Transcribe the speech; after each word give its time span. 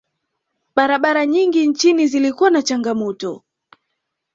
barabara 0.75 1.25
nyingi 1.25 1.67
nchini 1.67 2.07
zilikuwa 2.07 2.49
na 2.49 2.61
changamoto 2.61 3.43